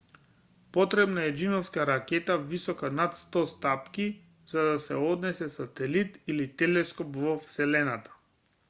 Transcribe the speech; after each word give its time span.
потребна 0.75 1.25
е 1.31 1.33
џиновска 1.41 1.83
ракета 1.89 2.37
висока 2.53 2.91
над 3.01 3.19
100 3.19 3.43
стапки 3.53 4.07
за 4.55 4.65
да 4.71 4.79
се 4.87 4.95
однесе 5.11 5.49
сателит 5.59 6.19
или 6.35 6.51
телескоп 6.63 7.17
во 7.25 7.39
вселената 7.47 8.21